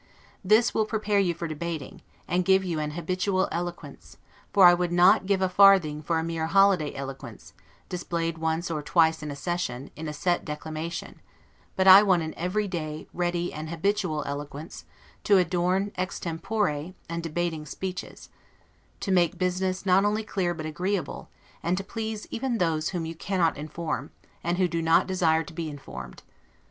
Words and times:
This 0.43 0.73
will 0.73 0.87
prepare 0.87 1.19
you 1.19 1.35
for 1.35 1.47
debating, 1.47 2.01
and 2.27 2.43
give 2.43 2.63
you 2.63 2.79
an 2.79 2.93
habitual 2.97 3.47
eloquence; 3.51 4.17
for 4.51 4.65
I 4.65 4.73
would 4.73 4.91
not 4.91 5.27
give 5.27 5.43
a 5.43 5.47
farthing 5.47 6.01
for 6.01 6.17
a 6.17 6.23
mere 6.23 6.47
holiday 6.47 6.91
eloquence, 6.95 7.53
displayed 7.87 8.39
once 8.39 8.71
or 8.71 8.81
twice 8.81 9.21
in 9.21 9.29
a 9.29 9.35
session, 9.35 9.91
in 9.95 10.07
a 10.07 10.11
set 10.13 10.43
declamation, 10.43 11.21
but 11.75 11.87
I 11.87 12.01
want 12.01 12.23
an 12.23 12.33
every 12.35 12.67
day, 12.67 13.07
ready, 13.13 13.53
and 13.53 13.69
habitual 13.69 14.23
eloquence, 14.25 14.85
to 15.25 15.37
adorn 15.37 15.91
extempore 15.95 16.95
and 17.07 17.21
debating 17.21 17.67
speeches; 17.67 18.29
to 19.01 19.11
make 19.11 19.37
business 19.37 19.85
not 19.85 20.03
only 20.03 20.23
clear 20.23 20.55
but 20.55 20.65
agreeable, 20.65 21.29
and 21.61 21.77
to 21.77 21.83
please 21.83 22.25
even 22.31 22.57
those 22.57 22.89
whom 22.89 23.05
you 23.05 23.13
cannot 23.13 23.55
inform, 23.55 24.09
and 24.43 24.57
who 24.57 24.67
do 24.67 24.81
not 24.81 25.05
desire 25.05 25.43
to 25.43 25.53
be 25.53 25.69
informed. 25.69 26.23